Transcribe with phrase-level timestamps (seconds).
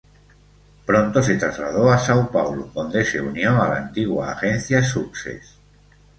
[0.83, 5.59] Pronto se trasladó a São Paulo, donde se unió a la antigua agencia Success.